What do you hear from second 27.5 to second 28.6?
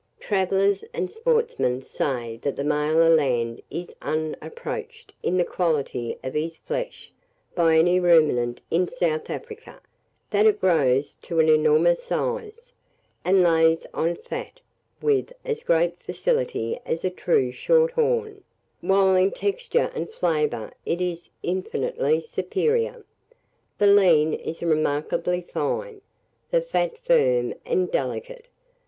and delicate.